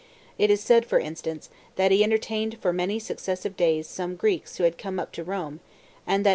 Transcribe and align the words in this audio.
It 0.39 0.49
is 0.49 0.61
said, 0.61 0.87
for 0.87 0.97
instance, 0.99 1.51
that 1.75 1.91
he 1.91 2.03
entertained 2.03 2.57
for 2.59 2.73
many 2.73 2.97
successive 2.97 3.55
days.some 3.55 4.15
Greeks 4.15 4.55
who 4.57 4.63
had 4.63 4.75
come 4.79 4.99
up 4.99 5.11
to 5.11 5.23
Rome, 5.23 5.59
and 6.07 6.25
that. 6.25 6.29